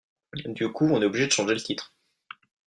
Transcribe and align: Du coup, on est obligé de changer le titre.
Du 0.55 0.71
coup, 0.71 0.85
on 0.87 0.99
est 0.99 1.05
obligé 1.05 1.27
de 1.27 1.31
changer 1.31 1.53
le 1.53 1.61
titre. 1.61 1.93